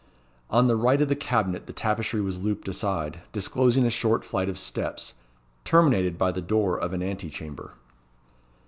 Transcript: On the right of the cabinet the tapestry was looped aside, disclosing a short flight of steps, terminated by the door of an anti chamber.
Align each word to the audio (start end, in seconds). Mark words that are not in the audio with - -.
On 0.49 0.65
the 0.65 0.75
right 0.77 0.99
of 0.99 1.09
the 1.09 1.15
cabinet 1.15 1.67
the 1.67 1.73
tapestry 1.73 2.21
was 2.21 2.39
looped 2.39 2.67
aside, 2.67 3.21
disclosing 3.31 3.85
a 3.85 3.91
short 3.91 4.25
flight 4.25 4.49
of 4.49 4.57
steps, 4.57 5.13
terminated 5.63 6.17
by 6.17 6.31
the 6.31 6.41
door 6.41 6.75
of 6.75 6.91
an 6.93 7.03
anti 7.03 7.29
chamber. 7.29 7.75